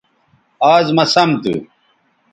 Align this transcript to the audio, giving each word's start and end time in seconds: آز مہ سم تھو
آز 0.73 0.87
مہ 0.95 1.05
سم 1.13 1.29
تھو 1.43 1.53